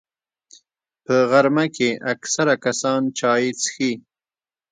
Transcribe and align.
په 1.05 1.15
غرمه 1.29 1.65
کې 1.75 1.89
اکثره 2.13 2.55
کسان 2.65 3.01
چای 3.19 3.45
څښي 3.61 3.91